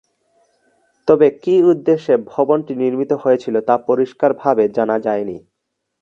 [1.07, 5.37] তবে কি উদ্দেশ্যে ভবনটি নির্মিত হয়েছিলো তা পরিষ্কারভাবে জানা যায়নি।